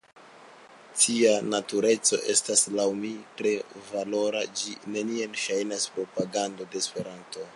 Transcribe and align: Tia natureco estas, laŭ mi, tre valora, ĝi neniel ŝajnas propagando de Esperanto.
Tia 1.01 1.33
natureco 1.49 2.19
estas, 2.35 2.63
laŭ 2.79 2.87
mi, 3.03 3.11
tre 3.41 3.53
valora, 3.91 4.43
ĝi 4.61 4.75
neniel 4.97 5.39
ŝajnas 5.45 5.89
propagando 5.99 6.71
de 6.73 6.85
Esperanto. 6.85 7.49